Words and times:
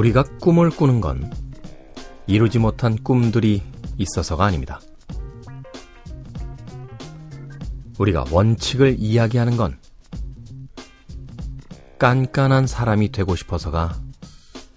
우리가 0.00 0.22
꿈을 0.40 0.70
꾸는 0.70 1.02
건 1.02 1.30
이루지 2.26 2.58
못한 2.58 2.96
꿈들이 3.04 3.62
있어서가 3.98 4.46
아닙니다. 4.46 4.80
우리가 7.98 8.24
원칙을 8.30 8.96
이야기하는 8.98 9.58
건 9.58 9.78
깐깐한 11.98 12.66
사람이 12.66 13.12
되고 13.12 13.36
싶어서가 13.36 14.00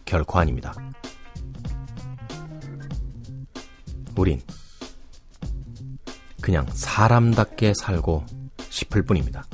결코 0.04 0.40
아닙니다. 0.40 0.76
우린 4.18 4.41
그냥 6.41 6.68
사람답게 6.70 7.76
살고 7.76 8.26
싶을 8.70 9.04
뿐입니다. 9.04 9.46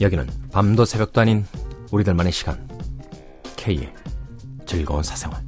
여기는 0.00 0.26
밤도 0.52 0.84
새벽도 0.84 1.20
아닌 1.20 1.44
우리들만의 1.90 2.32
시간. 2.32 2.68
K의 3.56 3.92
즐거운 4.66 5.02
사생활. 5.02 5.42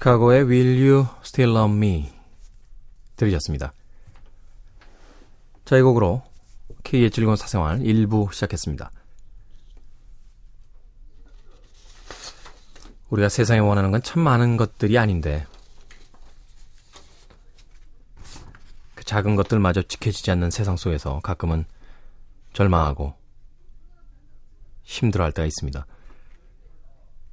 시카고의 0.00 0.44
Will 0.44 0.88
You 0.88 1.06
Still 1.20 1.56
Love 1.56 1.76
Me 1.76 2.12
들으셨습니다. 3.16 3.72
자, 5.64 5.76
이 5.76 5.82
곡으로 5.82 6.22
K의 6.82 7.10
즐거운 7.10 7.36
사생활 7.36 7.80
1부 7.80 8.32
시작했습니다. 8.32 8.90
우리가 13.10 13.28
세상에 13.28 13.60
원하는 13.60 13.90
건 13.90 14.00
참 14.02 14.22
많은 14.22 14.56
것들이 14.56 14.98
아닌데 14.98 15.46
그 18.94 19.04
작은 19.04 19.36
것들마저 19.36 19.82
지켜지지 19.82 20.30
않는 20.30 20.50
세상 20.50 20.76
속에서 20.76 21.20
가끔은 21.20 21.64
절망하고 22.54 23.14
힘들어할 24.82 25.32
때가 25.32 25.46
있습니다. 25.46 25.86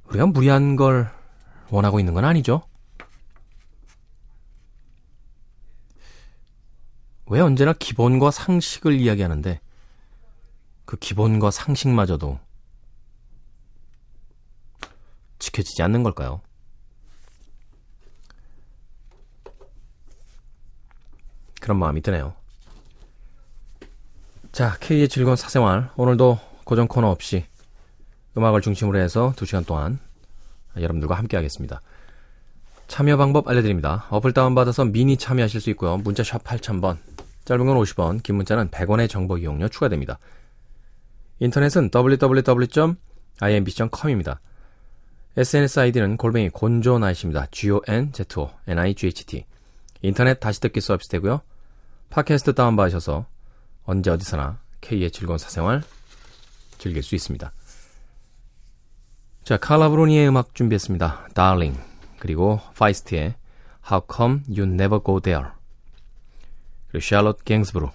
우리가 0.08 0.26
무리한 0.26 0.76
걸 0.76 1.17
원하고 1.70 1.98
있는 1.98 2.14
건 2.14 2.24
아니죠. 2.24 2.62
왜 7.26 7.40
언제나 7.40 7.72
기본과 7.72 8.30
상식을 8.30 8.98
이야기하는데 8.98 9.60
그 10.86 10.96
기본과 10.96 11.50
상식마저도 11.50 12.38
지켜지지 15.38 15.82
않는 15.82 16.02
걸까요? 16.02 16.40
그런 21.60 21.78
마음이 21.78 22.00
드네요. 22.00 22.34
자, 24.52 24.76
K의 24.80 25.08
즐거운 25.08 25.36
사생활. 25.36 25.90
오늘도 25.96 26.40
고정 26.64 26.88
코너 26.88 27.10
없이 27.10 27.44
음악을 28.36 28.62
중심으로 28.62 28.98
해서 28.98 29.34
2시간 29.36 29.66
동안 29.66 30.00
여러분들과 30.82 31.14
함께 31.14 31.36
하겠습니다. 31.36 31.80
참여 32.88 33.16
방법 33.16 33.48
알려드립니다. 33.48 34.06
어플 34.10 34.32
다운받아서 34.32 34.86
미니 34.86 35.16
참여하실 35.16 35.60
수 35.60 35.70
있고요. 35.70 35.98
문자 35.98 36.24
샵 36.24 36.42
8000번, 36.44 36.96
짧은 37.44 37.66
건 37.66 37.76
50원, 37.76 38.22
긴 38.22 38.36
문자는 38.36 38.70
100원의 38.70 39.08
정보 39.08 39.38
이용료 39.38 39.68
추가됩니다. 39.68 40.18
인터넷은 41.40 41.90
www.imbc.com입니다. 41.94 44.40
SNS 45.36 45.80
아이디는 45.80 46.16
골뱅이 46.16 46.48
곤조나이십니다. 46.48 47.48
G-O-N-Z-O-N-I-G-H-T 47.50 49.44
인터넷 50.02 50.38
다시 50.40 50.60
듣기 50.60 50.80
서비스 50.80 51.10
되고요. 51.10 51.42
팟캐스트 52.10 52.54
다운받으셔서 52.54 53.26
언제 53.84 54.10
어디서나 54.10 54.60
K의 54.80 55.10
즐거운 55.10 55.38
사생활 55.38 55.82
즐길 56.78 57.02
수 57.02 57.14
있습니다. 57.14 57.52
자, 59.48 59.56
칼라브로니의 59.56 60.28
음악 60.28 60.54
준비했습니다. 60.54 61.28
Darling 61.34 61.80
그리고 62.18 62.60
파이스트의 62.76 63.34
How 63.90 64.02
Come 64.14 64.42
You 64.46 64.64
Never 64.64 65.02
Go 65.02 65.20
There 65.20 65.46
그리고 66.88 67.02
샬롯 67.02 67.46
갱스브루 67.46 67.88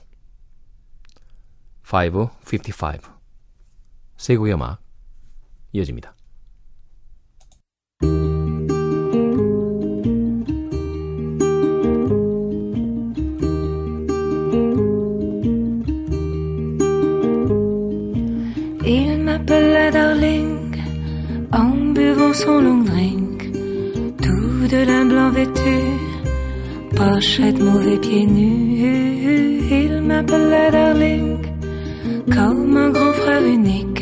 555 1.84 2.98
세 4.18 4.36
곡의 4.36 4.56
음악 4.56 4.82
이어집니다. 5.74 6.16
Son 22.34 22.62
long 22.62 22.84
drink, 22.84 23.52
tout 24.22 24.68
de 24.68 24.86
lin 24.90 25.06
blanc 25.06 25.30
vêtu, 25.30 25.80
pochette 26.96 27.60
mauvais 27.60 27.98
pieds 27.98 28.26
nus. 28.26 29.70
Il 29.80 30.02
m'appelle 30.02 30.50
la 30.50 30.72
darling 30.72 31.38
comme 32.36 32.76
un 32.78 32.90
grand 32.90 33.14
frère 33.14 33.46
unique, 33.46 33.93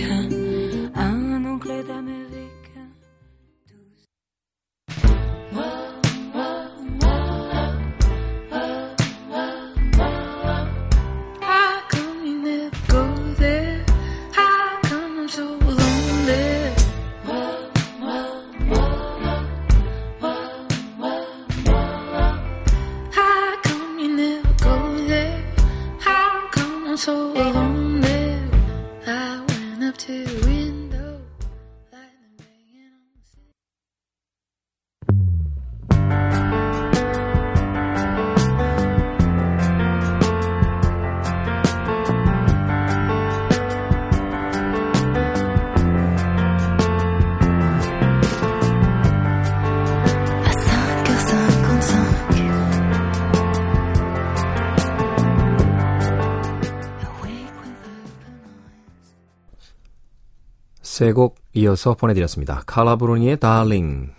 세 61.01 61.13
곡 61.13 61.39
이어서 61.53 61.95
보내드렸습니다. 61.95 62.61
칼라브로니의 62.67 63.37
Darling 63.37 64.13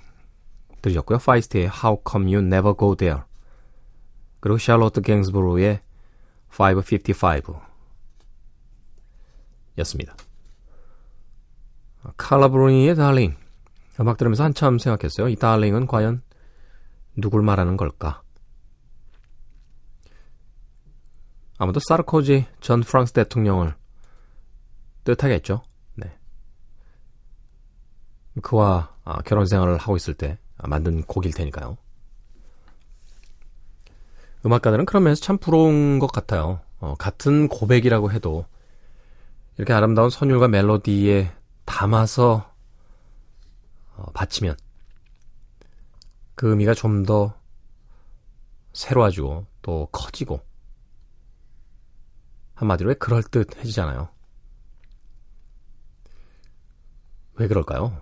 들으셨고요. 0.83 1.19
파이스트의 1.19 1.71
How 1.71 2.03
Come 2.05 2.35
You 2.35 2.45
Never 2.45 2.75
Go 2.77 2.97
There 2.97 3.21
그리고 4.41 4.59
샬롯 4.59 4.95
갱스브로의 5.01 5.81
555 6.51 7.63
였습니다. 9.79 10.17
칼라브로니의 12.17 12.97
Darling 12.97 13.39
음악 14.01 14.17
들으면서 14.17 14.43
한참 14.43 14.81
생각했어요. 14.81 15.29
이 15.29 15.37
Darling은 15.37 15.87
과연 15.87 16.23
누굴 17.15 17.43
말하는 17.43 17.77
걸까? 17.77 18.23
아무도 21.59 21.79
사르코지 21.79 22.47
전 22.61 22.81
프랑스 22.81 23.13
대통령을 23.13 23.77
뜻하겠죠. 25.05 25.63
네. 28.35 28.41
그와 28.43 28.95
아, 29.05 29.21
결혼 29.23 29.47
생활을 29.47 29.79
하고 29.79 29.97
있을 29.97 30.15
때 30.15 30.39
아, 30.59 30.69
만든 30.69 31.03
곡일 31.03 31.33
테니까요. 31.33 31.77
음악가들은 34.45 34.87
그런 34.87 35.05
면에서 35.05 35.23
참 35.23 35.39
부러운 35.39 35.99
것 35.99 36.11
같아요. 36.11 36.61
어, 36.81 36.95
같은 36.99 37.49
고백이라고 37.49 38.11
해도 38.13 38.45
이렇게 39.57 39.73
아름다운 39.73 40.11
선율과 40.11 40.49
멜로디에 40.49 41.33
담아서 41.65 42.51
어, 43.97 44.05
바치면 44.13 44.57
그 46.35 46.51
의미가 46.51 46.75
좀 46.75 47.05
더 47.05 47.35
새로워지고 48.73 49.47
또 49.61 49.89
커지고 49.93 50.41
한마디로 52.55 52.89
왜 52.89 52.95
그럴듯해지잖아요. 52.95 54.09
왜 57.35 57.49
그럴까요? 57.49 58.01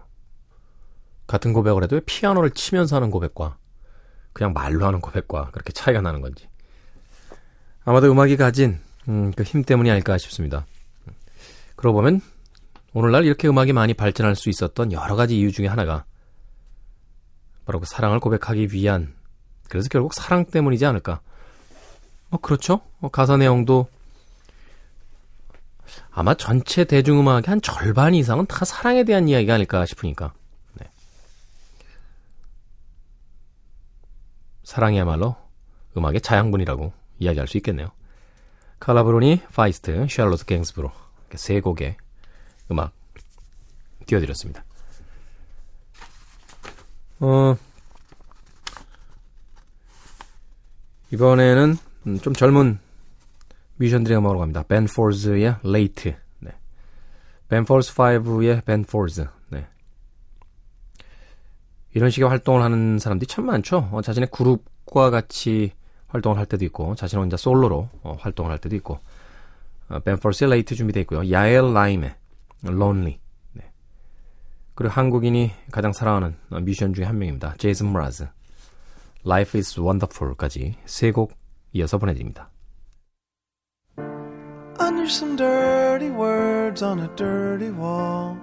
같은 1.31 1.53
고백을 1.53 1.85
해도 1.85 1.95
왜 1.95 2.01
피아노를 2.05 2.51
치면서 2.51 2.97
하는 2.97 3.13
고백과 3.13 3.57
그냥 4.33 4.53
말로 4.53 4.85
하는 4.85 5.01
고백과 5.01 5.51
그렇게 5.53 5.73
차이가 5.73 6.01
나는 6.01 6.21
건지. 6.21 6.49
아마도 7.85 8.11
음악이 8.11 8.37
가진 8.37 8.81
음, 9.09 9.31
그 9.33 9.45
힘 9.45 9.63
때문이 9.63 9.89
아닐까 9.89 10.19
싶습니다. 10.19 10.67
그러고 11.77 11.99
보면 11.99 12.21
오늘날 12.95 13.25
이렇게 13.25 13.47
음악이 13.47 13.73
많이 13.73 13.95
발전할 13.95 14.35
수 14.35 14.49
있었던 14.49 14.91
여러 14.91 15.15
가지 15.15 15.39
이유 15.39 15.53
중에 15.53 15.69
하나가 15.69 16.05
바로 17.65 17.79
그 17.79 17.87
사랑을 17.87 18.19
고백하기 18.19 18.73
위한 18.73 19.15
그래서 19.69 19.89
결국 19.89 20.15
사랑 20.15 20.45
때문이지 20.47 20.85
않을까. 20.85 21.21
어, 22.31 22.39
그렇죠. 22.39 22.81
어, 23.01 23.09
가사 23.09 23.37
내용도 23.37 23.87
아마 26.11 26.35
전체 26.35 26.83
대중음악의 26.83 27.45
한 27.47 27.61
절반 27.61 28.17
이상은 28.17 28.47
다 28.47 28.65
사랑에 28.65 29.05
대한 29.05 29.29
이야기가 29.29 29.55
아닐까 29.55 29.87
싶으니까. 29.87 30.33
사랑이야말로 34.71 35.35
음악의 35.97 36.21
자양분이라고 36.21 36.93
이야기할 37.19 37.49
수 37.49 37.57
있겠네요. 37.57 37.91
칼라 38.79 39.03
브루니, 39.03 39.43
파이스트, 39.53 40.07
샬롯 40.09 40.47
갱스부르 40.47 40.93
세 41.35 41.61
곡의 41.61 41.97
음악 42.71 42.93
띄워드렸습니다. 44.07 44.65
어, 47.19 47.57
이번에는 51.11 51.77
좀 52.23 52.33
젊은 52.33 52.79
뮤지션들의 53.75 54.17
음악으로 54.19 54.39
갑니다. 54.39 54.63
벤 54.63 54.87
폴즈의 54.87 55.57
Late. 55.65 56.15
네. 56.39 56.53
벤 57.49 57.65
폴즈 57.65 57.93
5의 57.93 58.65
벤 58.65 58.85
폴즈. 58.85 59.27
네. 61.93 61.99
이런 61.99 62.11
식의 62.11 62.29
활동을 62.29 62.63
하는 62.63 62.99
사람들이 62.99 63.27
참 63.27 63.47
많죠. 63.47 63.89
어, 63.93 64.03
자신의 64.03 64.29
그룹과 64.31 65.11
같이 65.11 65.73
활동을 66.09 66.39
할 66.39 66.47
때도 66.47 66.65
있고, 66.67 66.95
자신 66.95 67.19
혼자 67.19 67.37
솔로로 67.37 67.89
어, 68.03 68.17
활동을 68.19 68.51
할 68.51 68.59
때도 68.59 68.75
있고, 68.77 68.99
어, 69.89 69.99
벤 70.01 70.19
폴즈의 70.19 70.49
Late 70.49 70.77
준비되어 70.77 71.03
있고요. 71.03 71.31
야엘 71.31 71.73
나임의 71.75 72.15
Lonely. 72.67 73.19
네. 73.53 73.71
그리고 74.75 74.93
한국인이 74.93 75.51
가장 75.71 75.93
사랑하는 75.93 76.37
뮤지션 76.49 76.95
중에 76.95 77.05
한 77.05 77.19
명입니다. 77.19 77.55
제이슨 77.59 77.93
브라즈. 77.93 78.29
Life 79.27 79.59
is 79.59 79.79
Wonderful까지 79.79 80.77
세 80.87 81.13
곡 81.13 81.33
이어서 81.73 81.99
보내드립니다. 81.99 82.51
Under 84.81 85.05
some 85.05 85.37
dirty 85.37 86.09
words 86.11 86.83
on 86.83 87.01
a 87.01 87.09
dirty 87.17 87.71
wall. 87.71 88.35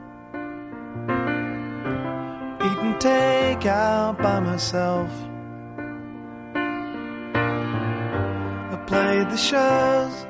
Eating 2.97 3.11
takeout 3.11 4.21
by 4.21 4.39
myself. 4.39 5.09
I 8.71 8.75
played 8.87 9.29
the 9.29 9.37
shows. 9.37 10.25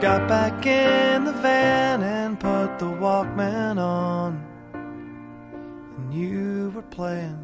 Got 0.00 0.28
back 0.28 0.66
in 0.66 1.24
the 1.24 1.32
van 1.32 2.02
and 2.02 2.38
put 2.38 2.78
the 2.78 2.86
Walkman 2.86 3.78
on. 3.78 4.44
And 4.72 6.14
you 6.14 6.70
were 6.74 6.82
playing. 6.82 7.43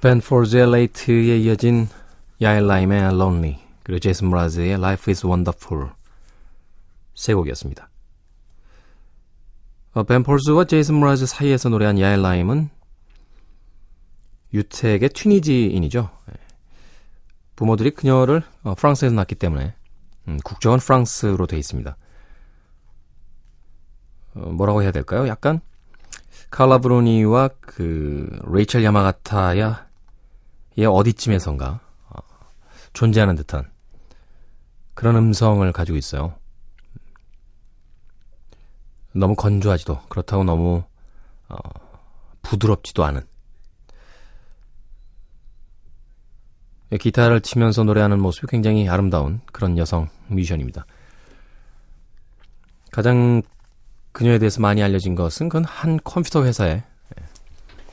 벤 0.00 0.20
폴즈의 0.20 0.70
Late에 0.70 1.38
이어진 1.38 1.88
야엘 2.40 2.68
나임의 2.68 3.00
Lonely 3.14 3.58
그리고 3.82 3.98
제이슨 3.98 4.30
므라즈의 4.30 4.74
Life 4.74 5.10
is 5.10 5.26
Wonderful 5.26 5.90
세 7.16 7.34
곡이었습니다. 7.34 7.90
어, 9.94 10.02
벤 10.04 10.22
폴즈와 10.22 10.66
제이슨 10.66 11.00
므라즈 11.00 11.26
사이에서 11.26 11.68
노래한 11.70 11.98
야엘 11.98 12.22
나임은 12.22 12.70
유태계 14.54 15.08
튀니지인이죠. 15.08 16.08
예. 16.30 16.34
부모들이 17.56 17.90
그녀를 17.90 18.44
어, 18.62 18.76
프랑스에서 18.76 19.12
낳기 19.16 19.34
때문에 19.34 19.74
음, 20.28 20.38
국적은 20.44 20.78
프랑스로 20.78 21.48
되어 21.48 21.58
있습니다. 21.58 21.96
어, 24.36 24.38
뭐라고 24.38 24.84
해야 24.84 24.92
될까요? 24.92 25.26
약간 25.26 25.60
칼라 26.50 26.78
브로니와 26.78 27.50
그 27.60 28.38
레이첼 28.46 28.84
야마가타야 28.84 29.87
얘 30.78 30.84
어디쯤에선가 30.84 31.80
어, 32.08 32.18
존재하는 32.92 33.34
듯한 33.34 33.70
그런 34.94 35.16
음성을 35.16 35.70
가지고 35.72 35.98
있어요. 35.98 36.34
너무 39.12 39.34
건조하지도 39.34 40.02
그렇다고 40.08 40.44
너무 40.44 40.84
어, 41.48 41.56
부드럽지도 42.42 43.04
않은 43.04 43.22
기타를 46.98 47.42
치면서 47.42 47.84
노래하는 47.84 48.20
모습이 48.20 48.46
굉장히 48.46 48.88
아름다운 48.88 49.40
그런 49.52 49.76
여성 49.76 50.08
뮤지션입니다. 50.28 50.86
가장 52.90 53.42
그녀에 54.12 54.38
대해서 54.38 54.60
많이 54.60 54.82
알려진 54.82 55.14
것은 55.14 55.48
그건 55.48 55.64
한 55.64 55.98
컴퓨터 56.02 56.44
회사의 56.44 56.82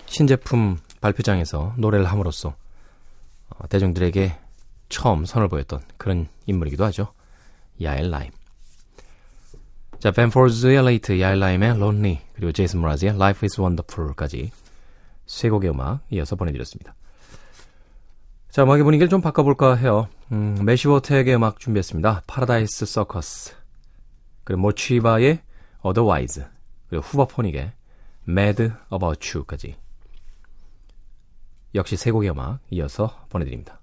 신제품 0.05 0.77
발표장에서 1.01 1.73
노래를 1.77 2.05
함으로써 2.05 2.49
어, 2.49 2.64
대중들에게 3.69 4.37
처음 4.89 5.25
선을 5.25 5.47
보였던 5.47 5.81
그런 5.97 6.27
인물이기도 6.45 6.85
하죠. 6.85 7.13
야엘 7.81 8.09
나임. 8.09 8.31
자, 9.99 10.11
벤 10.11 10.29
폴즈의 10.29 10.83
Late, 10.85 11.19
야엘 11.19 11.39
나임의 11.39 11.71
Lonely, 11.71 12.21
그리고 12.35 12.51
제이슨 12.51 12.81
므라즈의 12.81 13.15
Life 13.15 13.45
is 13.45 13.59
Wonderful까지 13.59 14.51
세 15.25 15.49
곡의 15.49 15.71
음악 15.71 16.01
이어서 16.11 16.35
보내드렸습니다. 16.35 16.93
자, 18.51 18.63
음악의 18.63 18.83
분위기를 18.83 19.09
좀 19.09 19.21
바꿔볼까 19.21 19.75
해요. 19.75 20.07
음, 20.31 20.57
매시브 20.63 20.99
어택의 20.99 21.35
음악 21.35 21.59
준비했습니다. 21.59 22.23
Paradise 22.27 22.85
Circus, 22.85 23.55
그리고 24.43 24.61
모치바의 24.61 25.41
Otherwise, 25.83 26.45
그리고 26.89 27.03
후버포닉의 27.03 27.73
Mad 28.27 28.71
About 28.93 29.37
You까지 29.37 29.75
역시 31.75 31.97
세 31.97 32.09
곡의 32.09 32.29
음악 32.31 32.59
이어서 32.69 33.25
보내드립니다. 33.29 33.81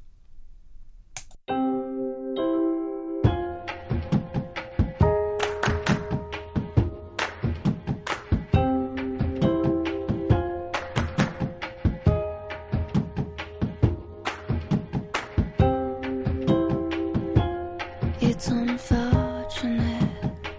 It's 18.20 18.49
unfortunate 18.49 20.08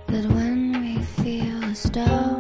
that 0.08 0.26
when 0.32 0.74
we 0.80 1.02
feel 1.18 1.64
a 1.64 1.74
star 1.74 2.33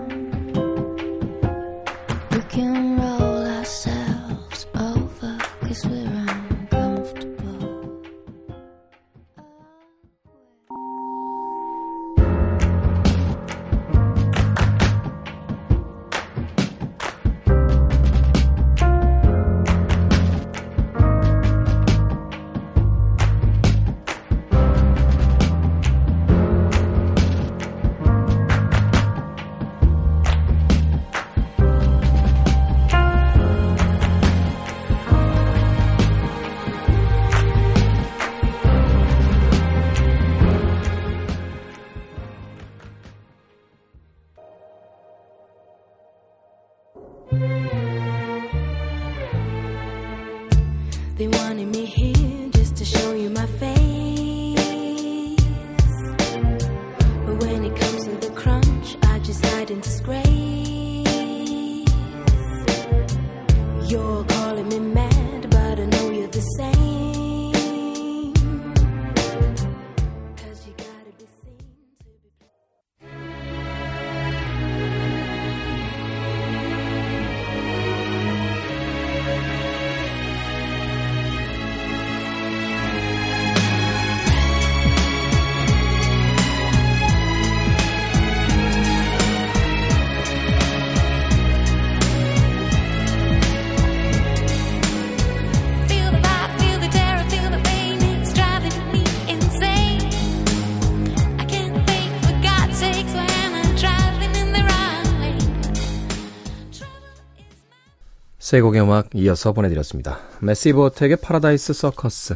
세 108.53 108.61
곡의 108.61 108.83
음악 108.83 109.09
이어서 109.15 109.51
보내드렸습니다. 109.51 110.19
매시브 110.39 110.79
어택의 110.85 111.17
Paradise 111.17 111.73
Circus 111.73 112.35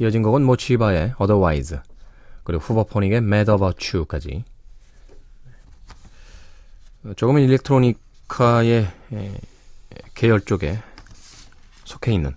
이어진 0.00 0.22
곡은 0.22 0.42
모치바의 0.42 1.14
Otherwise 1.18 1.78
그리고 2.44 2.62
후버포닉의 2.62 3.16
Mad 3.16 3.50
About 3.50 3.96
You까지 3.96 4.44
조금은 7.16 7.40
일렉트로니카의 7.40 8.92
에, 9.14 9.40
계열 10.12 10.42
쪽에 10.42 10.78
속해 11.84 12.12
있는 12.12 12.36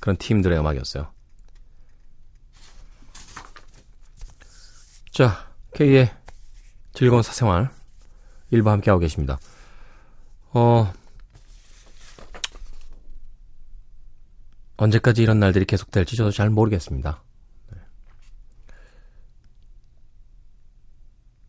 그런 0.00 0.16
팀들의 0.16 0.58
음악이었어요. 0.58 1.08
자, 5.10 5.50
K의 5.74 6.10
즐거운 6.94 7.22
사생활 7.22 7.68
일부 8.50 8.70
함께하고 8.70 9.00
계십니다. 9.00 9.38
어, 10.54 10.90
언제까지 14.76 15.22
이런 15.22 15.38
날들이 15.38 15.64
계속될지 15.64 16.16
저도 16.16 16.30
잘 16.30 16.50
모르겠습니다. 16.50 17.22
네. 17.72 17.78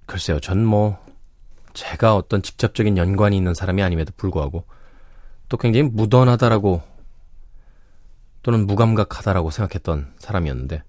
글쎄요, 0.05 0.39
전 0.39 0.63
뭐, 0.63 1.03
제가 1.73 2.15
어떤 2.15 2.41
직접적인 2.41 2.97
연관이 2.97 3.35
있는 3.35 3.53
사람이 3.53 3.81
아님에도 3.81 4.13
불구하고, 4.15 4.65
또 5.49 5.57
굉장히 5.57 5.89
무던하다라고, 5.89 6.83
또는 8.43 8.67
무감각하다라고 8.67 9.49
생각했던 9.49 10.13
사람이었는데, 10.19 10.83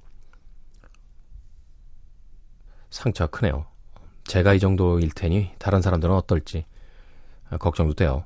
상처가 2.90 3.30
크네요. 3.30 3.66
제가 4.24 4.52
이 4.54 4.60
정도일 4.60 5.10
테니, 5.12 5.52
다른 5.58 5.80
사람들은 5.80 6.14
어떨지, 6.14 6.66
아, 7.48 7.56
걱정도 7.56 7.94
돼요. 7.94 8.24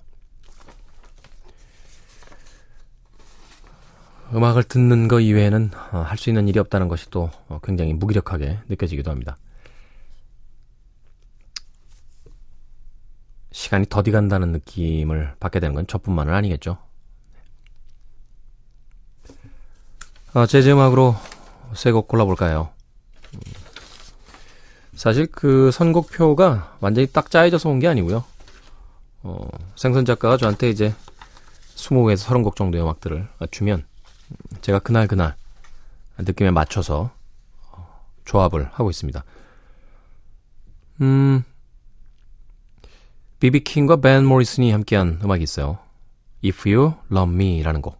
음악을 4.32 4.62
듣는 4.64 5.08
거 5.08 5.20
이외에는 5.20 5.70
할 5.90 6.16
수 6.16 6.30
있는 6.30 6.46
일이 6.48 6.58
없다는 6.58 6.88
것이 6.88 7.10
또 7.10 7.30
어, 7.48 7.58
굉장히 7.62 7.92
무기력하게 7.94 8.58
느껴지기도 8.68 9.10
합니다. 9.10 9.36
시간이 13.52 13.86
더디 13.88 14.12
간다는 14.12 14.52
느낌을 14.52 15.34
받게 15.40 15.58
되는 15.58 15.74
건 15.74 15.86
저뿐만은 15.86 16.32
아니겠죠. 16.34 16.78
어, 20.32 20.46
재즈 20.46 20.68
음악으로 20.70 21.16
세 21.74 21.90
곡 21.92 22.06
골라볼까요? 22.06 22.70
음, 23.34 23.40
사실 24.94 25.26
그 25.26 25.70
선곡표가 25.72 26.76
완전히 26.80 27.08
딱 27.08 27.30
짜여져서 27.30 27.68
온 27.68 27.80
게 27.80 27.88
아니고요. 27.88 28.22
어, 29.22 29.48
생선 29.76 30.04
작가가 30.04 30.36
저한테 30.36 30.70
이제 30.70 30.94
20곡에서 31.74 32.26
30곡 32.26 32.54
정도의 32.56 32.84
음악들을 32.84 33.26
주면 33.50 33.84
제가 34.60 34.78
그날 34.80 35.06
그날 35.06 35.34
느낌에 36.18 36.50
맞춰서 36.50 37.10
어, 37.72 38.00
조합을 38.24 38.68
하고 38.72 38.90
있습니다. 38.90 39.24
음, 41.00 41.44
비비킹과 43.40 43.96
벤 43.96 44.24
모리슨이 44.24 44.70
함께한 44.70 45.20
음악이 45.24 45.42
있어요. 45.42 45.78
If 46.44 46.68
You 46.68 46.94
Love 47.10 47.34
Me라는 47.34 47.80
곡. 47.82 47.98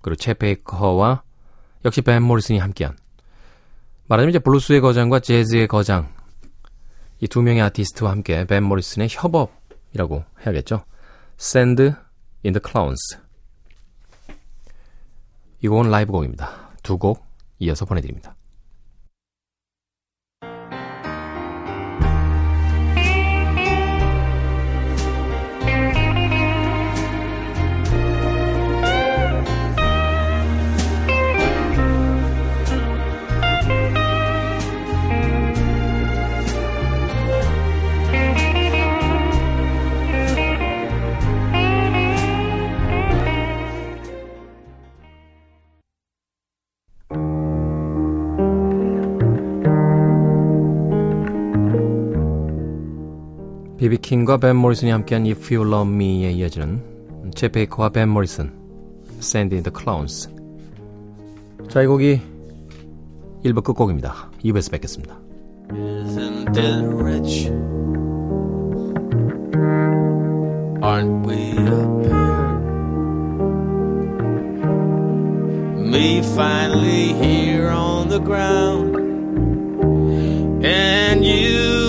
그리고 0.00 0.16
쳇 0.16 0.34
베이커와 0.34 1.22
역시 1.84 2.02
밴 2.02 2.22
모리슨이 2.22 2.58
함께한 2.58 2.96
말하자면 4.06 4.30
이제 4.30 4.38
블루스의 4.38 4.80
거장과 4.80 5.20
재즈의 5.20 5.66
거장 5.66 6.12
이 7.20 7.26
두 7.26 7.40
명의 7.42 7.62
아티스트와 7.62 8.10
함께 8.10 8.44
밴 8.44 8.62
모리슨의 8.64 9.08
협업이라고 9.10 10.24
해야겠죠. 10.44 10.84
Send 11.40 11.82
in 12.44 12.52
the 12.52 12.60
Clowns 12.62 13.18
이 15.64 15.68
곡은 15.68 15.90
라이브 15.90 16.12
곡입니다. 16.12 16.50
두 16.82 16.98
곡 16.98 17.24
이어서 17.58 17.86
보내드립니다. 17.86 18.36
비비킹과 53.84 54.38
벤 54.38 54.56
모리슨이 54.56 54.90
함께한 54.90 55.26
If 55.26 55.54
You 55.54 55.70
Love 55.70 55.92
Me에 55.92 56.32
이어지는 56.32 57.30
제 57.34 57.48
베이커와 57.48 57.90
벤 57.90 58.08
모리슨 58.08 58.50
Send 59.18 59.54
in 59.54 59.62
the 59.62 59.70
Clowns 59.78 60.30
자, 61.68 61.82
이 61.82 61.86
곡이 61.86 62.18
1부 63.44 63.62
끝곡입니다. 63.62 64.30
2부에서 64.42 64.70
뵙겠습니다. 64.70 65.18
Isn't 65.68 66.56
it 66.56 66.86
rich? 66.94 67.50
Aren't 70.80 71.26
we 71.26 71.50
a 71.50 72.08
pair? 72.08 72.54
Me 75.84 76.20
finally 76.32 77.12
here 77.22 77.68
on 77.68 78.08
the 78.08 78.20
ground, 78.20 78.96
and 80.64 81.22
you 81.22 81.83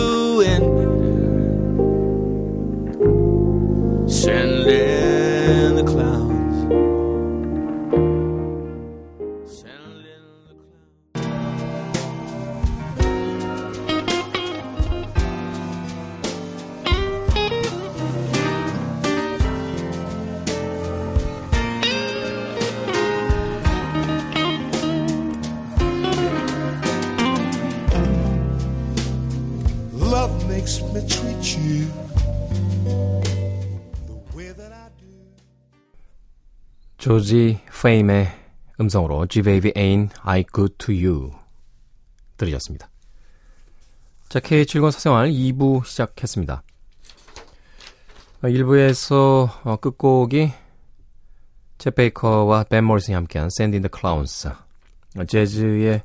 조지 37.06 37.60
페임의 37.84 38.28
음성으로 38.82 39.28
G-Baby 39.28 39.74
Ain't 39.74 40.10
I 40.24 40.44
Good 40.52 40.74
To 40.80 40.92
You 40.92 41.34
들으셨습니다. 42.36 42.90
자, 44.28 44.40
K7권 44.40 44.90
사생활 44.90 45.30
2부 45.30 45.86
시작했습니다. 45.86 46.64
1부에서 48.42 49.50
어, 49.66 49.76
끝곡이 49.76 50.52
제 51.78 51.92
베이커와 51.92 52.64
벤 52.64 52.84
모리슨이 52.86 53.14
함께한 53.14 53.52
in 53.60 53.72
the 53.84 53.90
Clowns 53.96 54.50
재즈의 55.28 56.02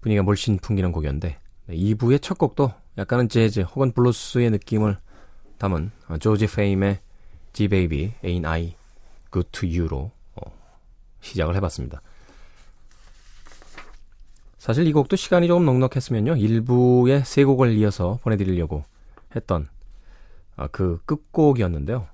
분위기가 0.00 0.24
물씬 0.24 0.58
풍기는 0.58 0.90
곡이었는데 0.90 1.38
2부의 1.68 2.20
첫 2.20 2.38
곡도 2.38 2.72
약간은 2.98 3.28
재즈 3.28 3.60
혹은 3.60 3.92
블루스의 3.92 4.50
느낌을 4.50 4.98
담은 5.58 5.92
어, 6.08 6.18
조지 6.18 6.48
페임의 6.48 6.98
G-Baby 7.52 8.14
Ain't 8.24 8.44
I 8.44 8.74
Good 9.32 9.50
To 9.52 9.68
You로 9.68 10.10
시작을 11.24 11.56
해봤습니다. 11.56 12.00
사실 14.58 14.86
이 14.86 14.92
곡도 14.92 15.16
시간이 15.16 15.46
조금 15.46 15.66
넉넉했으면요. 15.66 16.36
일부의 16.36 17.24
세 17.24 17.44
곡을 17.44 17.72
이어서 17.74 18.18
보내드리려고 18.22 18.84
했던 19.36 19.68
아, 20.56 20.68
그 20.68 21.00
끝곡이었는데요. 21.04 22.06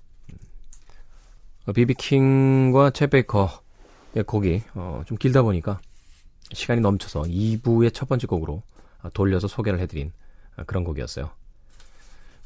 비비킹과 1.72 2.90
채 2.90 3.06
베이커의 3.06 4.24
곡이 4.26 4.62
어, 4.74 5.02
좀 5.06 5.16
길다 5.16 5.42
보니까 5.42 5.78
시간이 6.52 6.80
넘쳐서 6.80 7.22
2부의 7.22 7.94
첫 7.94 8.08
번째 8.08 8.26
곡으로 8.26 8.62
돌려서 9.14 9.46
소개를 9.46 9.78
해드린 9.78 10.12
그런 10.66 10.82
곡이었어요. 10.82 11.30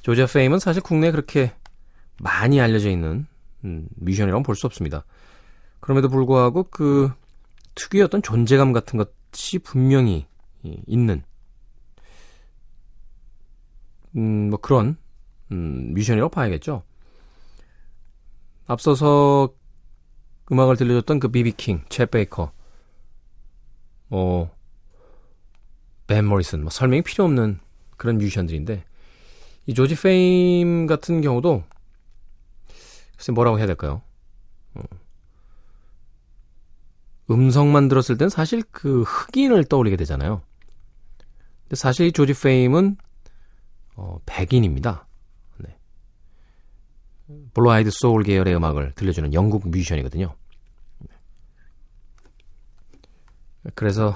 조지 0.02 0.26
페임은 0.26 0.59
사실 0.59 0.83
국내에 0.83 1.11
그렇게 1.11 1.52
많이 2.18 2.61
알려져 2.61 2.90
있는 2.90 3.26
음, 3.64 3.88
뮤지션이라고 3.97 4.42
볼 4.42 4.56
수 4.56 4.66
없습니다. 4.66 5.04
그럼에도 5.85 6.09
불구하고 6.09 6.62
그 6.71 7.12
특유의 7.75 8.05
어떤 8.05 8.23
존재감 8.23 8.73
같은 8.73 8.99
것이 8.99 9.59
분명히 9.59 10.27
있는 10.87 11.23
음, 14.16 14.49
뭐 14.49 14.59
그런 14.59 14.97
음, 15.53 15.92
뮤지션이라고 15.92 16.31
봐야겠죠. 16.31 16.85
앞서서 18.66 19.53
음악을 20.51 20.79
들려줬던 20.79 21.20
그 21.20 21.29
비비킹, 21.29 21.85
쳇 21.90 22.11
베이커, 22.11 22.51
뭐, 24.09 24.57
밴 26.07 26.24
모리슨, 26.25 26.62
뭐 26.62 26.70
설명이 26.70 27.03
필요 27.03 27.25
없는 27.25 27.61
그런 27.99 28.16
뮤지션들인데, 28.16 28.85
이 29.66 29.75
조지 29.75 30.01
페임 30.01 30.87
같은 30.87 31.20
경우도, 31.20 31.62
글쎄 33.16 33.33
뭐라고 33.33 33.59
해야 33.59 33.66
될까요? 33.66 34.01
어. 34.77 35.04
음성만 37.30 37.88
들었을 37.88 38.16
땐 38.18 38.28
사실 38.28 38.62
그 38.70 39.02
흑인을 39.02 39.64
떠올리게 39.64 39.96
되잖아요. 39.96 40.42
근데 41.64 41.76
사실 41.76 42.06
이 42.06 42.12
조지 42.12 42.34
페임은 42.34 42.96
어, 43.96 44.18
백인입니다. 44.26 45.06
네. 45.58 45.76
blue-eyed 47.55 47.90
soul 47.92 48.22
계열의 48.22 48.54
음악을 48.56 48.92
들려주는 48.94 49.32
영국 49.32 49.68
뮤지션이거든요. 49.68 50.34
그래서 53.74 54.14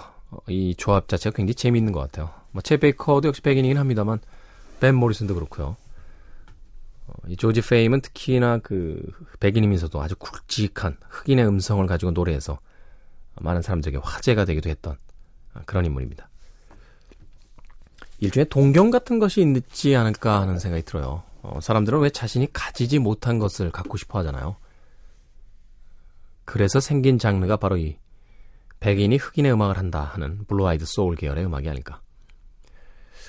이 0.49 0.75
조합 0.77 1.09
자체가 1.09 1.35
굉장히 1.35 1.55
재미있는 1.55 1.93
것 1.93 2.01
같아요. 2.01 2.31
뭐체 2.51 2.77
베이커도 2.77 3.29
역시 3.29 3.41
백인이긴 3.41 3.79
합니다만 3.79 4.21
벤 4.81 4.95
모리슨도 4.95 5.35
그렇고요. 5.35 5.77
어, 7.07 7.13
이 7.29 7.37
조지 7.37 7.63
페임은 7.63 8.03
특히나 8.03 8.59
그 8.59 9.01
백인이면서도 9.41 10.01
아주 10.03 10.15
굵직한 10.17 10.99
흑인의 11.09 11.47
음성을 11.47 11.85
가지고 11.87 12.11
노래해서 12.13 12.59
많은 13.41 13.63
사람들에게 13.63 13.99
화제가 14.03 14.45
되기도 14.45 14.71
했던 14.71 14.97
그런 15.67 15.85
인물입니다. 15.85 16.29
일종의 18.21 18.49
동경 18.49 18.91
같은 18.91 19.19
것이 19.19 19.43
있지 19.43 19.95
않을까 19.95 20.41
하는 20.41 20.59
생각이 20.59 20.85
들어요. 20.85 21.23
어, 21.43 21.61
사람들은 21.61 22.01
왜 22.01 22.11
자신이 22.11 22.53
가지지 22.53 22.99
못한 22.99 23.39
것을 23.39 23.71
갖고 23.71 23.97
싶어 23.97 24.19
하잖아요. 24.21 24.57
그래서 26.45 26.81
생긴 26.81 27.19
장르가 27.19 27.57
바로 27.57 27.77
이 27.77 27.97
백인이 28.81 29.17
흑인의 29.17 29.53
음악을 29.53 29.77
한다 29.77 30.03
하는 30.03 30.45
blue-eyed 30.47 30.85
soul 30.87 31.17
계열의 31.17 31.45
음악이 31.47 31.69
아닐까. 31.69 32.01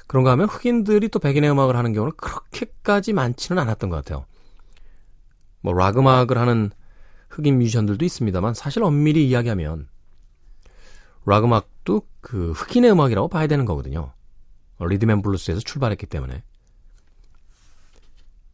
그런가 0.07 0.31
하면 0.31 0.47
흑인들이 0.47 1.09
또 1.09 1.19
백인의 1.19 1.51
음악을 1.51 1.75
하는 1.75 1.93
경우는 1.93 2.15
그렇게까지 2.17 3.13
많지는 3.13 3.61
않았던 3.61 3.89
것 3.89 3.97
같아요. 3.97 4.25
뭐 5.61 5.73
락 5.73 5.97
음악을 5.97 6.37
하는 6.37 6.71
흑인 7.29 7.59
뮤지션들도 7.59 8.03
있습니다만 8.05 8.53
사실 8.53 8.83
엄밀히 8.83 9.27
이야기하면 9.27 9.87
락 11.29 11.43
음악도 11.43 12.01
그 12.21 12.53
흑인의 12.53 12.91
음악이라고 12.91 13.27
봐야 13.27 13.45
되는 13.45 13.63
거거든요. 13.63 14.13
리듬 14.79 15.07
앤 15.07 15.21
블루스에서 15.21 15.61
출발했기 15.61 16.07
때문에. 16.07 16.41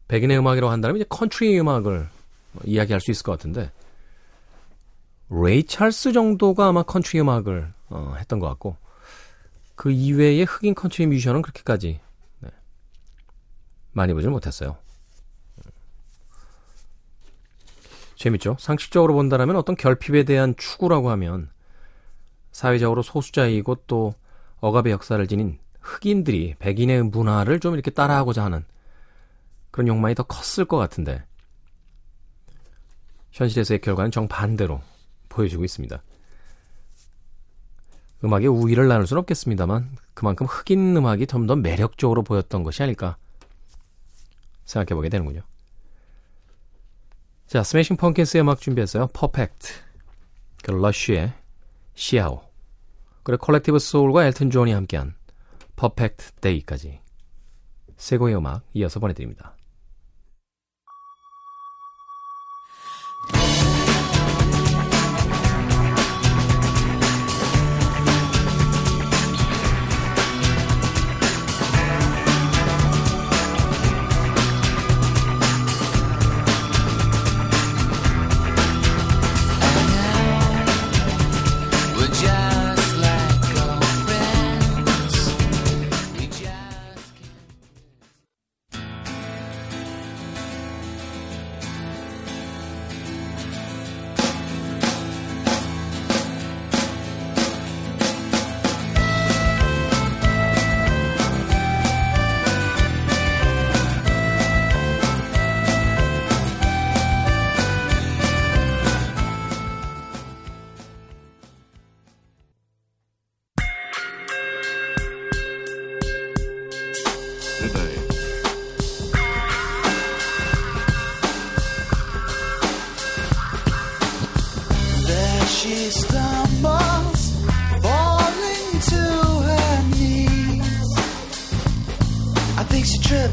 백인의 0.08 0.38
음악이라고 0.38 0.70
한다면 0.70 0.96
이제 0.96 1.06
컨트리 1.08 1.58
음악을 1.58 2.08
이야기할 2.64 3.00
수 3.00 3.10
있을 3.10 3.22
것 3.24 3.32
같은데 3.32 3.72
레이 5.30 5.64
찰스 5.64 6.12
정도가 6.12 6.68
아마 6.68 6.82
컨트리 6.82 7.18
음악을 7.20 7.72
어, 7.88 8.14
했던 8.18 8.38
것 8.40 8.48
같고 8.50 8.76
그 9.74 9.90
이외의 9.90 10.44
흑인 10.44 10.74
컨트리 10.74 11.06
뮤지션은 11.06 11.42
그렇게까지 11.42 11.98
네, 12.40 12.50
많이 13.92 14.12
보질 14.12 14.30
못했어요. 14.30 14.76
재밌죠? 18.16 18.56
상식적으로 18.60 19.14
본다면 19.14 19.56
어떤 19.56 19.76
결핍에 19.76 20.24
대한 20.24 20.54
추구라고 20.56 21.10
하면 21.10 21.50
사회적으로 22.56 23.02
소수자이고 23.02 23.74
또 23.86 24.14
억압의 24.60 24.90
역사를 24.90 25.24
지닌 25.26 25.58
흑인들이 25.82 26.54
백인의 26.58 27.02
문화를 27.02 27.60
좀 27.60 27.74
이렇게 27.74 27.90
따라하고자 27.90 28.42
하는 28.42 28.64
그런 29.70 29.88
욕망이 29.88 30.14
더 30.14 30.22
컸을 30.22 30.64
것 30.66 30.78
같은데 30.78 31.22
현실에서의 33.32 33.82
결과는 33.82 34.10
정반대로 34.10 34.80
보여주고 35.28 35.66
있습니다. 35.66 36.02
음악의 38.24 38.46
우위를 38.46 38.88
나눌 38.88 39.06
수는 39.06 39.20
없겠습니다만 39.20 39.94
그만큼 40.14 40.46
흑인 40.46 40.96
음악이 40.96 41.26
좀 41.26 41.46
더 41.46 41.56
매력적으로 41.56 42.22
보였던 42.22 42.62
것이 42.62 42.82
아닐까 42.82 43.18
생각해보게 44.64 45.10
되는군요. 45.10 45.42
자, 47.48 47.62
스매싱 47.62 47.98
펌킨스의 47.98 48.40
음악 48.40 48.62
준비했어요. 48.62 49.08
Perfect. 49.08 49.74
그 50.62 50.70
러쉬의 50.70 51.34
Ciao. 51.94 52.45
그리고 53.26 53.44
콜렉티브 53.44 53.80
소울과 53.80 54.24
엘튼 54.26 54.50
존이 54.50 54.70
함께한 54.70 55.16
퍼펙트 55.74 56.34
데이까지 56.34 57.00
세 57.96 58.18
곡의 58.18 58.36
음악 58.36 58.62
이어서 58.72 59.00
보내드립니다. 59.00 59.55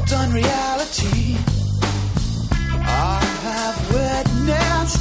done 0.06 0.32
reality. 0.32 1.36
I 2.86 3.24
have 3.46 3.76
witnessed 3.92 5.00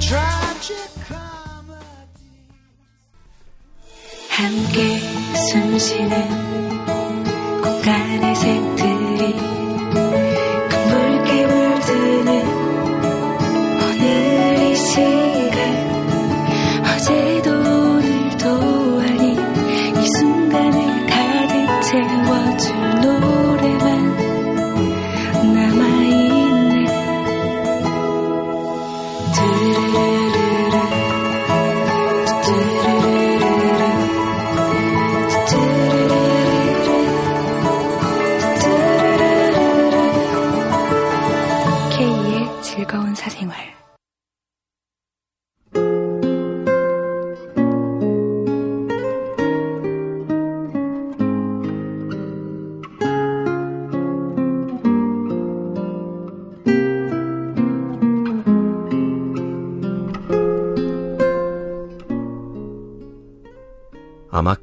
tragic 0.00 0.90
comedy. 1.08 2.46
함께 4.30 4.98
숨 5.50 5.78
쉬는 5.78 6.65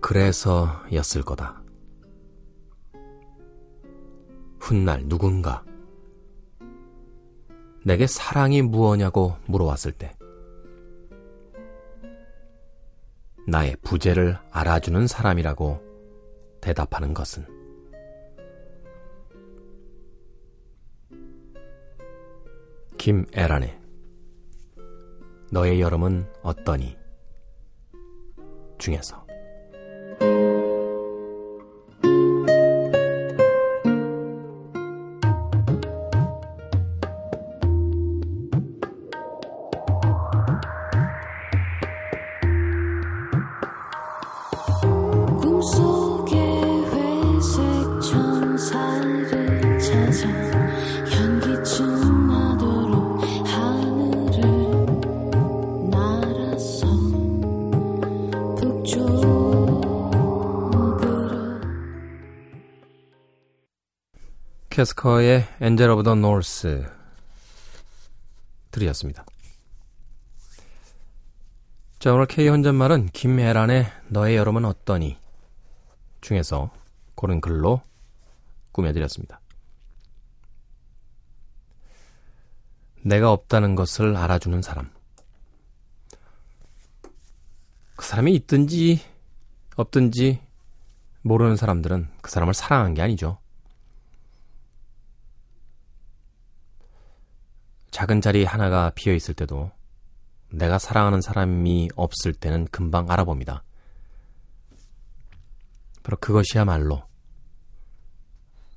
그래서였을 0.03 1.23
거다. 1.23 1.63
훗날 4.59 5.07
누군가 5.07 5.63
내게 7.85 8.05
사랑이 8.05 8.61
무엇냐고 8.61 9.37
물어왔을 9.45 9.93
때 9.93 10.13
나의 13.47 13.77
부재를 13.81 14.37
알아주는 14.51 15.07
사람이라고 15.07 15.81
대답하는 16.59 17.13
것은 17.13 17.45
김애란의 22.97 23.81
너의 25.51 25.79
여름은 25.79 26.25
어떠니 26.41 26.97
중에서 28.77 29.22
캐스커의 64.73 65.45
Angel 65.61 65.87
of 65.91 66.01
the 66.01 66.15
North 66.15 66.91
들이었습니다. 68.71 69.23
자, 71.99 72.11
오늘 72.11 72.25
K 72.25 72.47
혼잣말은 72.47 73.09
김애란의 73.09 73.85
너의 74.07 74.35
여름은 74.35 74.65
어떠니 74.65 75.19
중에서 76.21 76.71
고른 77.13 77.39
글로 77.39 77.83
꾸며드렸습니다. 78.71 79.41
내가 83.03 83.31
없다는 83.31 83.75
것을 83.75 84.17
알아주는 84.17 84.59
사람. 84.63 84.89
그 87.95 88.07
사람이 88.07 88.33
있든지 88.33 89.05
없든지 89.75 90.41
모르는 91.21 91.57
사람들은 91.57 92.09
그 92.23 92.31
사람을 92.31 92.55
사랑한 92.55 92.95
게 92.95 93.03
아니죠. 93.03 93.42
작은 97.93 98.21
자리 98.21 98.43
하나가 98.43 98.91
비어 98.95 99.13
있을 99.13 99.35
때도 99.35 99.71
내가 100.49 100.79
사랑하는 100.79 101.21
사람이 101.21 101.89
없을 101.95 102.33
때는 102.33 102.65
금방 102.71 103.11
알아봅니다. 103.11 103.63
바로 106.01 106.17
그것이야말로 106.17 107.03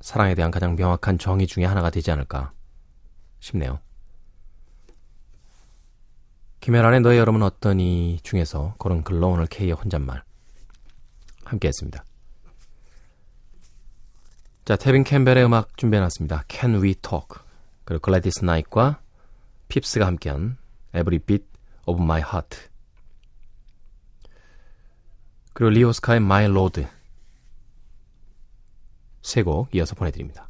사랑에 0.03 0.35
대한 0.35 0.51
가장 0.51 0.77
명확한 0.77 1.17
정의 1.17 1.47
중의 1.47 1.67
하나가 1.67 1.89
되지 1.89 2.11
않을까 2.11 2.53
싶네요. 3.41 3.81
김혜란의 6.61 7.01
너의 7.01 7.19
여름은 7.19 7.43
어떠니 7.43 8.21
중에서 8.23 8.75
그런 8.79 9.03
글로 9.03 9.31
오늘 9.31 9.47
K의 9.47 9.73
혼잣말 9.73 10.23
함께 11.43 11.69
했습니다. 11.69 12.05
자, 14.67 14.77
태빈 14.77 15.05
캠벨의 15.05 15.47
음악 15.47 15.75
준비해놨습니다. 15.79 16.45
Can 16.51 16.83
We 16.83 16.97
Talk 16.97 17.41
그리고 17.87 18.03
글래디스 18.03 18.45
나이트과 18.45 19.06
핍스가 19.69 20.07
함께한 20.07 20.59
Every 20.95 21.19
Beat 21.19 21.45
of 21.87 22.03
My 22.03 22.21
Heart 22.21 22.59
그리고 25.53 25.71
리오스카의 25.71 26.19
My 26.19 26.45
Lord 26.45 26.87
세 29.23 29.43
곡 29.43 29.75
이어서 29.75 29.95
보내드립니다. 29.95 30.46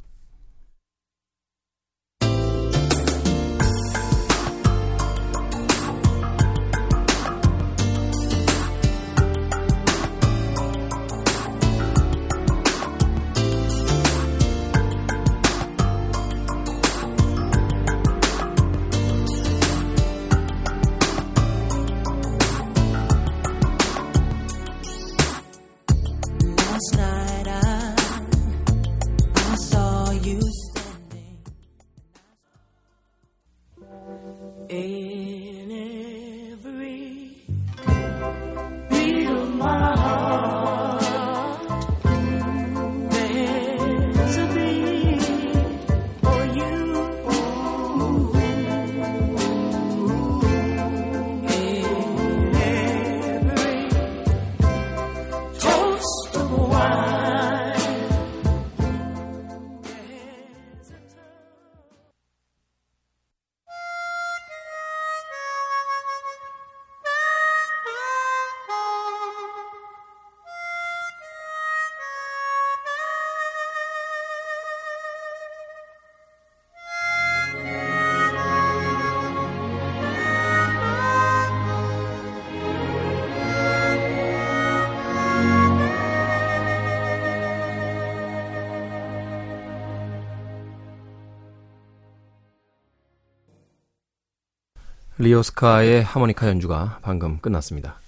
리 95.26 95.42
오스카의 95.42 96.04
하모니카 96.04 96.46
연주가 96.46 97.00
방금 97.02 97.40
끝났습니다. 97.40 98.00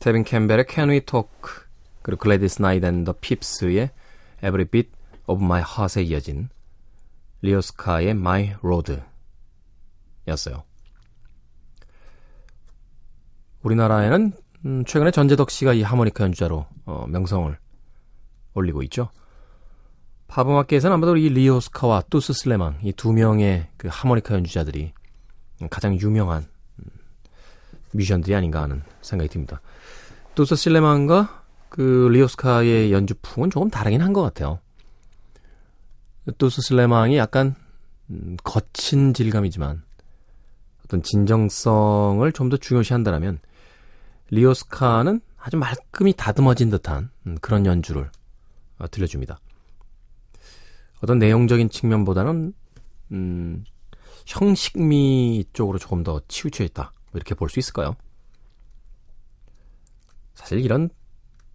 테빈 0.00 0.24
캠벨의 0.24 0.66
Can 0.68 0.90
We 0.90 1.00
Talk 1.00 1.30
그리고 2.02 2.20
글래디스 2.20 2.60
나이트 2.60 2.84
앤 2.84 2.99
더 2.99 3.14
핍스의 3.22 3.90
Every 4.44 4.66
Beat 4.66 4.90
of 5.26 5.42
My 5.42 5.62
Heart에 5.62 6.02
이어진 6.02 6.50
리 7.40 7.54
오스카의 7.54 8.10
My 8.10 8.54
Road 8.62 8.98
였어요. 10.28 10.64
우리나라에는 13.62 14.32
음, 14.66 14.84
최근에 14.84 15.12
전재덕 15.12 15.50
씨가 15.50 15.72
이 15.72 15.80
하모니카 15.80 16.24
연주자로 16.24 16.66
어, 16.84 17.06
명성을 17.08 17.56
올리고 18.52 18.82
있죠. 18.82 19.08
팝음악계에서는 20.26 20.92
아마도 20.92 21.16
이 21.16 21.30
리 21.30 21.44
오스카와 21.44 22.02
투츠 22.10 22.34
틸레망 22.34 22.80
이 22.82 22.93
두 22.93 23.14
명의 23.14 23.68
그 23.78 23.88
하모니카 23.90 24.34
연주자들이 24.34 24.92
가장 25.68 25.98
유명한 25.98 26.46
음, 26.78 26.84
뮤지션들이 27.92 28.34
아닌가 28.34 28.62
하는 28.62 28.82
생각이 29.02 29.28
듭니다. 29.28 29.60
투스 30.34 30.56
슬레망과 30.56 31.44
그 31.68 32.08
리오스카의 32.10 32.92
연주풍은 32.92 33.50
조금 33.50 33.70
다르긴 33.70 34.00
한 34.02 34.12
것 34.12 34.22
같아요. 34.22 34.58
투스 36.38 36.62
슬레망이 36.62 37.16
약간 37.16 37.54
음, 38.10 38.36
거친 38.42 39.14
질감이지만 39.14 39.82
어떤 40.84 41.02
진정성을 41.02 42.30
좀 42.32 42.48
더 42.48 42.56
중요시한다면 42.56 43.38
리오스카는 44.30 45.20
아주 45.38 45.56
말끔히 45.56 46.12
다듬어진 46.12 46.70
듯한 46.70 47.10
음, 47.26 47.36
그런 47.40 47.66
연주를 47.66 48.10
어, 48.78 48.88
들려줍니다. 48.88 49.38
어떤 51.02 51.18
내용적인 51.18 51.70
측면보다는 51.70 52.52
음, 53.12 53.64
형식미 54.30 55.46
쪽으로 55.52 55.78
조금 55.78 56.04
더 56.04 56.20
치우쳐 56.28 56.62
있다. 56.64 56.92
뭐 57.10 57.10
이렇게 57.14 57.34
볼 57.34 57.48
수 57.48 57.58
있을까요? 57.58 57.96
사실 60.34 60.60
이런 60.60 60.88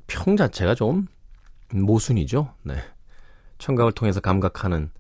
평 0.08 0.36
자체가 0.36 0.76
좀 0.76 1.08
모순이죠. 1.72 2.54
네. 2.64 2.76
청각을 3.60 3.94
통해서 3.94 4.20
감각하는 4.20 4.92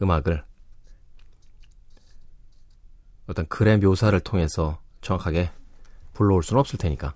음악을 0.00 0.42
어떤 3.26 3.46
글의 3.48 3.78
묘사를 3.78 4.18
통해서 4.20 4.80
정확하게 5.02 5.50
불러올 6.14 6.42
수는 6.42 6.58
없을 6.58 6.78
테니까. 6.78 7.14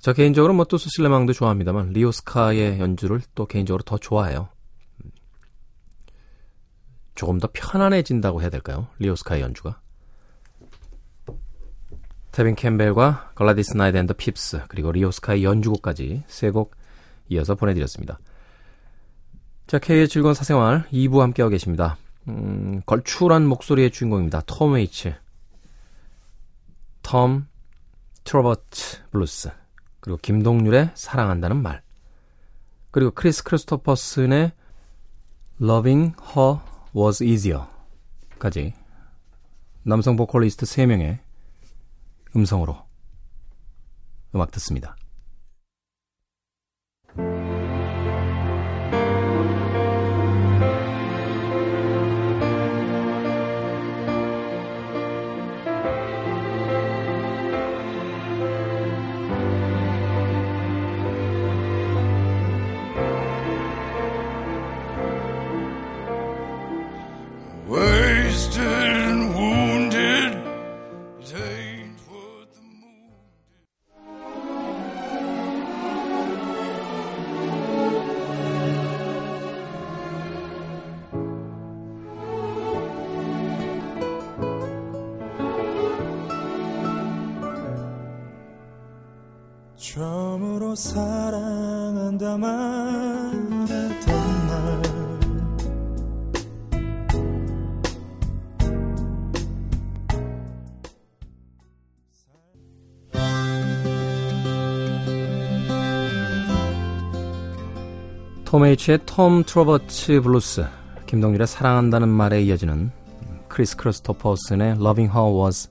저 0.00 0.12
개인적으로 0.12 0.52
뭐 0.54 0.64
또스 0.64 0.88
실레망도 0.90 1.32
좋아합니다만 1.32 1.90
리오스카의 1.90 2.80
연주를 2.80 3.20
또 3.34 3.46
개인적으로 3.46 3.82
더 3.84 3.96
좋아해요. 3.96 4.48
조금 7.14 7.38
더 7.38 7.48
편안해진다고 7.52 8.40
해야 8.42 8.50
될까요? 8.50 8.88
리 8.98 9.07
오스카의 9.07 9.42
연주가. 9.42 9.80
테빈 12.32 12.56
캠벨과 12.56 13.32
글래디스 13.36 13.76
나이트 13.76 13.96
앤 13.96 14.05
더 14.05 14.14
핍스 14.14 14.62
그리고 14.68 14.90
리 14.90 15.01
오스카의 15.01 15.44
연주곡까지 15.44 16.24
세 16.26 16.50
곡 16.50 16.74
이어서 17.28 17.54
보내드렸습니다. 17.54 18.18
자, 19.66 19.78
K의 19.78 20.08
즐거운 20.08 20.34
사생활 20.34 20.86
2부 20.90 21.20
함께하고 21.20 21.50
계십니다. 21.50 21.96
음, 22.28 22.82
걸출한 22.84 23.46
목소리의 23.46 23.90
주인공입니다. 23.90 24.42
톰 24.46 24.72
웨이츠. 24.72 25.14
Tom 27.02 27.46
Traubert's 28.24 29.08
Blues. 29.10 29.50
그리고 30.00 30.18
김동률의 30.20 30.90
사랑한다는 30.94 31.62
말. 31.62 31.82
그리고 32.90 33.10
크리스 33.10 33.42
크리스토퍼슨의 33.44 34.52
Loving 35.62 36.14
Her 36.36 36.58
Was 36.96 37.24
Easier 37.24 37.64
까지 38.38 38.72
남성 39.82 40.14
보컬리스트 40.14 40.64
3명의 40.64 41.18
음성으로 42.36 42.76
음악 44.34 44.52
듣습니다. 44.52 44.96
western 68.44 69.33
톰 108.54 108.64
웨이츠의 108.64 109.00
Tom 109.04 109.42
Traubert's 109.42 110.20
Blues, 110.20 110.64
김동률의 111.06 111.44
사랑한다는 111.44 112.08
말에 112.08 112.40
이어지는 112.40 112.92
크리스 113.48 113.76
크리스토퍼슨의 113.76 114.76
Loving 114.76 115.12
Her 115.12 115.36
Was 115.36 115.68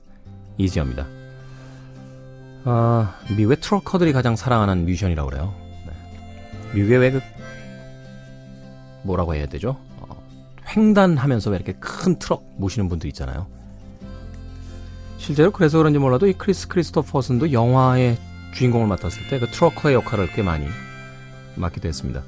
Easier입니다. 0.58 1.06
아, 2.64 3.18
미국의 3.34 3.62
trucker들이 3.62 4.12
가장 4.12 4.36
사랑하는 4.36 4.84
뮤지션이라고 4.84 5.30
그래요. 5.30 5.54
네. 5.86 6.74
미국의 6.74 6.98
왜 6.98 7.10
그, 7.12 7.22
뭐라고 9.02 9.34
해야 9.34 9.46
되죠? 9.46 9.78
어, 10.00 10.22
횡단하면서 10.76 11.52
왜 11.52 11.56
이렇게 11.56 11.72
큰 11.80 12.18
트럭 12.18 12.44
모시는 12.58 12.90
분들 12.90 13.08
있잖아요. 13.08 13.46
실제로 15.16 15.52
그래서 15.52 15.78
그런지 15.78 15.98
몰라도 15.98 16.26
이 16.26 16.34
크리스 16.34 16.68
크리스토퍼슨도 16.68 17.50
영화의 17.50 18.18
주인공을 18.52 18.86
맡았을 18.88 19.26
때 19.30 19.38
그 19.38 19.46
트럭커의 19.46 19.94
역할을 19.94 20.32
꽤 20.32 20.42
많이 20.42 20.66
맡기도 21.54 21.88
했습니다. 21.88 22.22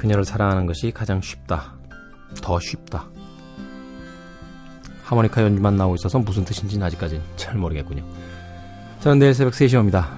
그녀를 0.00 0.24
사랑하는 0.24 0.64
것이 0.64 0.92
가장 0.92 1.20
쉽다. 1.20 1.74
더 2.40 2.58
쉽다. 2.58 3.06
하모니카 5.04 5.42
연주만 5.42 5.76
나오고 5.76 5.96
있어서 5.96 6.18
무슨 6.18 6.42
뜻인지는 6.42 6.86
아직까지는 6.86 7.22
잘 7.36 7.56
모르겠군요. 7.56 8.02
저는 9.00 9.18
내일 9.18 9.34
새벽 9.34 9.52
3시에 9.52 9.78
옵니다. 9.78 10.08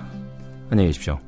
안녕히 0.71 0.90
계십시오. 0.90 1.18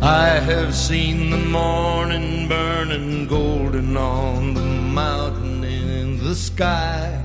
I 0.00 0.40
have 0.40 0.70
seen 0.70 1.28
the 1.28 1.44
morning 1.44 2.48
burning 2.48 3.28
golden 3.28 3.94
on 3.94 4.54
the 4.54 4.64
mountain 4.64 5.62
in 5.64 6.16
the 6.16 6.32
sky. 6.32 7.19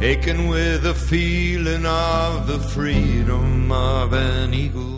Taken 0.00 0.48
with 0.48 0.82
the 0.82 0.94
feeling 0.94 1.86
of 1.86 2.46
the 2.46 2.58
freedom 2.58 3.72
of 3.72 4.12
an 4.12 4.52
eagle. 4.52 4.95